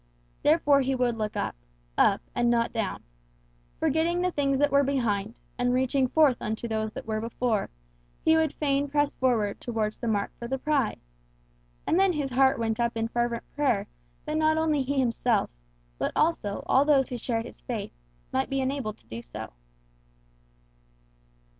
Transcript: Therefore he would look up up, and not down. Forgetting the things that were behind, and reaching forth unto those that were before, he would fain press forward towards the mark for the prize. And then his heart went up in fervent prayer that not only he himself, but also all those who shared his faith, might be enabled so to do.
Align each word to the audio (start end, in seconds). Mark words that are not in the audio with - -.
Therefore 0.41 0.81
he 0.81 0.95
would 0.95 1.15
look 1.15 1.37
up 1.37 1.53
up, 1.95 2.21
and 2.33 2.49
not 2.49 2.71
down. 2.73 3.03
Forgetting 3.79 4.19
the 4.21 4.31
things 4.31 4.57
that 4.57 4.71
were 4.71 4.83
behind, 4.83 5.35
and 5.59 5.75
reaching 5.75 6.07
forth 6.07 6.37
unto 6.41 6.67
those 6.67 6.89
that 6.93 7.05
were 7.05 7.21
before, 7.21 7.69
he 8.25 8.35
would 8.35 8.51
fain 8.53 8.87
press 8.87 9.15
forward 9.15 9.61
towards 9.61 9.99
the 9.99 10.07
mark 10.07 10.31
for 10.39 10.47
the 10.47 10.57
prize. 10.57 11.05
And 11.85 11.99
then 11.99 12.13
his 12.13 12.31
heart 12.31 12.57
went 12.57 12.79
up 12.79 12.97
in 12.97 13.09
fervent 13.09 13.43
prayer 13.55 13.85
that 14.25 14.37
not 14.37 14.57
only 14.57 14.81
he 14.81 14.97
himself, 14.97 15.51
but 15.99 16.11
also 16.15 16.63
all 16.65 16.83
those 16.83 17.09
who 17.09 17.17
shared 17.19 17.45
his 17.45 17.61
faith, 17.61 17.91
might 18.33 18.49
be 18.49 18.59
enabled 18.59 18.99
so 19.01 19.07
to 19.07 19.21
do. 19.29 19.47